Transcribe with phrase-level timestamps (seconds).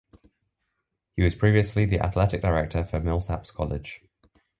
[1.15, 4.01] He was previously the athletic director for Millsaps College.